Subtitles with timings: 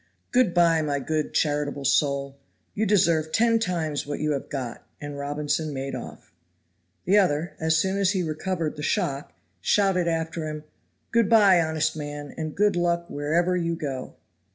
[0.31, 2.39] "Good by, my good, charitable soul;
[2.73, 6.33] you deserve ten times what you have got," and Robinson made off.
[7.05, 10.63] The other, as soon as he recovered the shock, shouted after him,
[11.11, 14.15] "Good by, honest man, and good luck wherever you go."